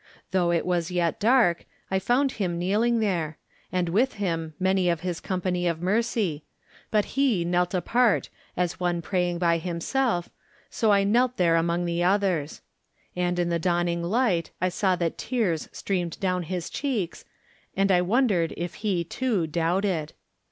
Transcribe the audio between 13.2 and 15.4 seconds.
in the dawning light I saw that